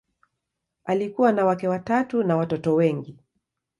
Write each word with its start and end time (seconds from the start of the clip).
Alikuwa 0.85 1.31
na 1.31 1.45
wake 1.45 1.67
watatu 1.67 2.23
na 2.23 2.37
watoto 2.37 2.75
wengi. 2.75 3.19